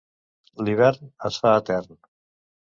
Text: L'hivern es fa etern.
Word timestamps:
L'hivern 0.67 1.11
es 1.31 1.37
fa 1.45 1.53
etern. 1.61 1.95